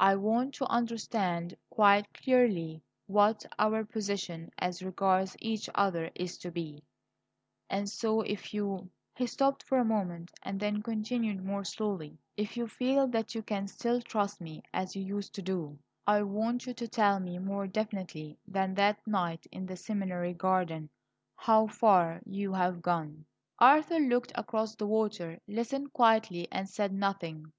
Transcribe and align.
I 0.00 0.16
want 0.16 0.54
to 0.54 0.66
understand 0.66 1.54
quite 1.70 2.12
clearly 2.14 2.82
what 3.06 3.46
our 3.60 3.84
position 3.84 4.50
as 4.58 4.82
regards 4.82 5.36
each 5.38 5.70
other 5.76 6.10
is 6.16 6.36
to 6.38 6.50
be; 6.50 6.82
and 7.70 7.88
so, 7.88 8.22
if 8.22 8.52
you" 8.52 8.90
He 9.14 9.28
stopped 9.28 9.62
for 9.62 9.78
a 9.78 9.84
moment 9.84 10.32
and 10.42 10.58
then 10.58 10.82
continued 10.82 11.44
more 11.44 11.62
slowly: 11.62 12.18
"If 12.36 12.56
you 12.56 12.66
feel 12.66 13.06
that 13.10 13.36
you 13.36 13.42
can 13.44 13.68
still 13.68 14.00
trust 14.00 14.40
me 14.40 14.64
as 14.74 14.96
you 14.96 15.04
used 15.04 15.32
to 15.36 15.42
do, 15.42 15.78
I 16.08 16.22
want 16.24 16.66
you 16.66 16.74
to 16.74 16.88
tell 16.88 17.20
me 17.20 17.38
more 17.38 17.68
definitely 17.68 18.38
than 18.48 18.74
that 18.74 19.06
night 19.06 19.46
in 19.52 19.66
the 19.66 19.76
seminary 19.76 20.34
garden, 20.34 20.90
how 21.36 21.68
far 21.68 22.20
you 22.26 22.52
have 22.52 22.82
gone." 22.82 23.26
Arthur 23.60 24.00
looked 24.00 24.32
out 24.34 24.42
across 24.44 24.74
the 24.74 24.88
water, 24.88 25.38
listened 25.46 25.92
quietly, 25.92 26.48
and 26.50 26.68
said 26.68 26.92
nothing. 26.92 27.52